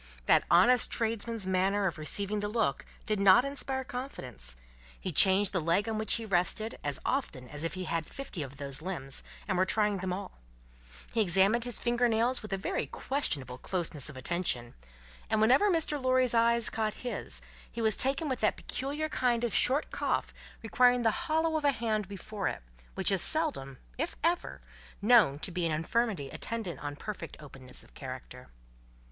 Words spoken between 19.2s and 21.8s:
of short cough requiring the hollow of a